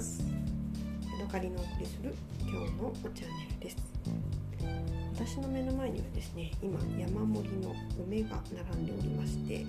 [0.00, 0.24] ます。
[1.12, 3.76] ヤドカリのお送りする今日のチャンネルです。
[5.14, 7.74] 私の目の前にはですね今山盛りの
[8.06, 8.40] 梅が
[8.72, 9.66] 並んでおりまして、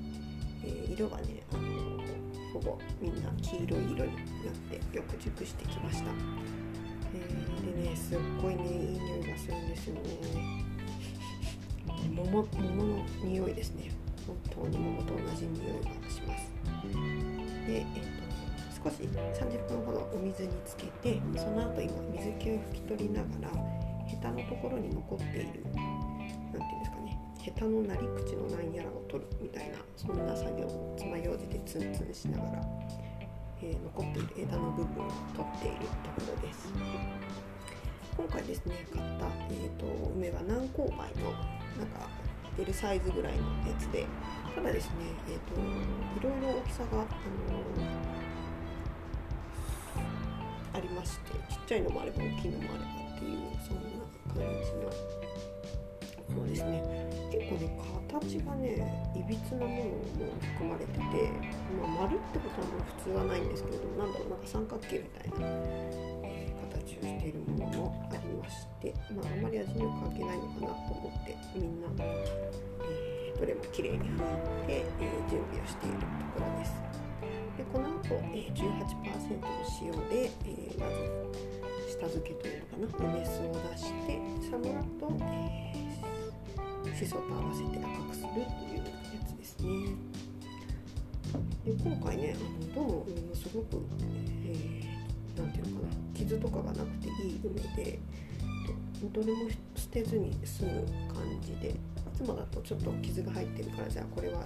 [0.64, 1.64] えー、色がねあの
[2.54, 4.06] ほぼみんな黄色い色になっ
[4.70, 6.06] てよく熟してきました、
[7.14, 10.02] えー、でねすっごいねいい匂いがするんですよね。
[12.16, 13.92] 桃桃の匂いですね。
[14.26, 16.50] 本当に桃と同じ匂いがします。
[17.68, 18.21] で、えっと、
[18.84, 23.50] 少し30分ほどお水につけてその後今水気を拭き取りながら
[24.08, 25.80] ヘタのところに残っている何て
[26.52, 32.62] 言うんですかねヘタのなり口のなんやらを取るみたいなそんな作業を爪楊枝でツンツンしながら、
[33.62, 36.74] えー、残っている枝の部分を取っているところです。
[38.18, 42.10] 今回ですね買った、えーと、梅は南高梅のなんか
[42.60, 44.06] L サイズぐらいのやつで
[44.54, 44.94] ただですね、
[45.30, 47.08] えーと、いろいろ大きさが、あの、
[50.74, 55.12] ありましてちっちゃいのもあれば大きいのもあればっていうそんな感じの
[56.36, 56.84] ものですね
[57.32, 65.48] 結構ね形がねいびつなものも含まれてて、まあ、丸ってことはもう普通はないんですけれどもなんだろうなんか三角形みたいな、
[66.76, 71.88] 形をしているものもありまして、まあ、あまり味には関係ないのかなと思ってみんな、
[73.40, 74.08] どれもきれいに拭い
[74.68, 77.11] て、えー、準備をしているところです。
[77.62, 79.46] でこの後、えー、18%の
[79.82, 88.84] 塩で、えー、まず下漬けというのかな梅酢を出してその後、えー、しそと合わせて赤くするというや
[89.28, 89.70] つですね。
[91.64, 93.86] で今回ねあのどの梅もすごく、
[94.44, 98.00] えー、ていうのかな傷とかがなくていい梅で
[99.14, 101.74] どれも捨てずに済む感じでい
[102.16, 104.44] つもだとちょっと傷が入ってるからじゃあこれは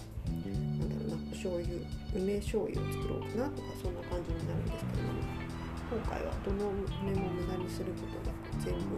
[1.35, 1.67] 醤油
[2.15, 5.19] 梅醤油を作ろうかなとかそんな感じになるんですけども
[5.91, 8.95] 今回はどの梅も無駄にすることなく全部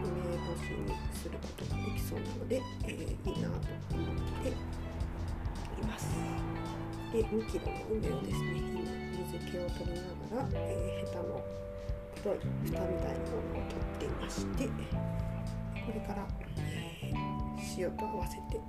[0.00, 3.58] 梅干しにすることができそうなので、えー、いいなと
[3.92, 4.54] 思ってい
[5.84, 6.08] ます。
[7.12, 8.86] で 2kg の梅をですね今
[9.26, 10.00] 水気を取り
[10.32, 11.42] ながら、えー、ヘタの
[12.22, 14.72] 黒い蓋みたいなものを取っていましてこ
[15.92, 17.40] れから、えー
[17.78, 18.60] 塩と合わせて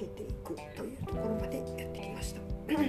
[0.00, 2.40] けていくというところまでやってきました。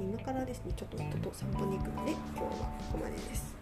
[0.00, 3.54] 今からですねちょっと夫と散歩に行くので今日はここまでです。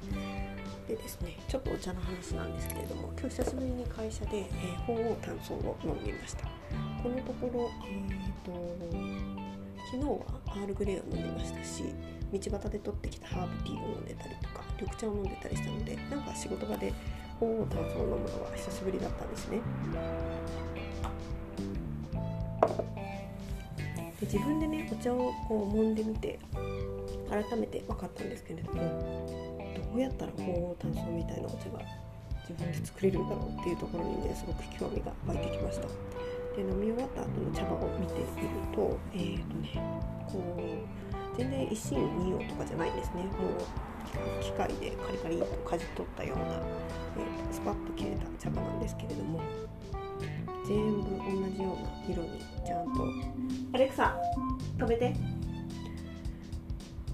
[0.87, 6.45] でですねちょっとお茶の話なんですけれども今日久しぶりに会社で、えー、鳳凰炭素を飲んでいました。
[7.03, 8.79] このところえっ、ー、と
[9.91, 11.83] 昨日はアールグレーを飲んでいましたし
[12.33, 16.93] 道端で取ってきたハーブティーを飲んでたりとか緑茶を飲んでたりしたのでなんか仕事場で
[17.41, 19.61] 鳳凰炭素を飲むのは久しぶりだったんですね。
[24.21, 26.39] で自分でねお茶をこう揉んでみて
[27.31, 29.27] 改めて分かったんですけれども
[29.93, 31.81] どうやったら鳳凰炭素みたいなお茶が
[32.49, 35.89] 自分で作れるんだろうっていうところにねすごく興味が湧いてきました。
[36.57, 38.27] で飲み終わった後の茶葉を見ている
[38.75, 39.81] とえっ、ー、とね
[40.27, 49.41] こう全然一心二葉とかじゃないんですねもう機械でカリカリとかじ取ったような、えー、スパッと切れた茶葉なんですけれども
[50.67, 53.05] 全部同じような色にちゃんと。
[53.75, 54.17] アレクサ
[54.79, 55.15] 止めて。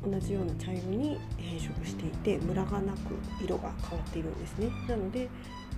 [0.05, 2.99] 同じような茶色に変色していてムラがなく
[3.43, 4.69] 色が変わっているんですね。
[4.87, 5.31] なので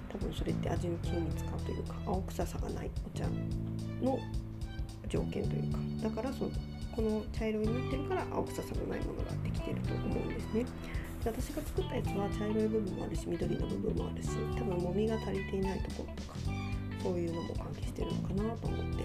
[0.09, 3.25] 多分それって味の均一化というか青臭さがないお茶
[4.03, 4.19] の
[5.09, 5.79] 条件というか。
[6.03, 6.51] だからその
[6.91, 10.65] この茶色になってるから青臭さのないものができてると思うんですね。
[11.23, 16.46] で私が作ったやつは茶色い部分もあるし緑の部分もあるし多分もみが足りていないところとか。
[17.07, 19.05] そういうのも関係してるのかなと思って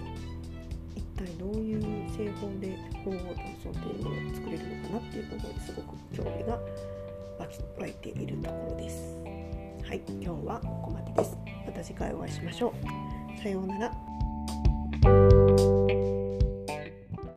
[0.96, 6.58] 一体どういう製法で鳳凰炭素っていうものを作れるのかなっていうところにすごく興味が
[7.78, 9.16] 湧いているところです。
[9.86, 11.36] はい今日はここまでです。
[11.64, 12.74] また次回お会いしましょ
[13.38, 13.40] う。
[13.40, 14.11] さようなら。